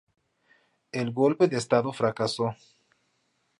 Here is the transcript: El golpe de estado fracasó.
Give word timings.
El 0.91 1.11
golpe 1.11 1.47
de 1.47 1.57
estado 1.57 1.93
fracasó. 1.93 2.55